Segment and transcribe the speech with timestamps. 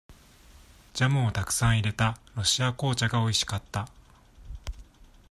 [0.95, 3.87] ジャムをたくさん入れた、ロシア紅茶がおいしかった。